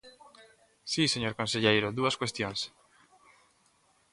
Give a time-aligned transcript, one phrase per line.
[0.91, 2.59] Si, señor conselleiro, dúas cuestións.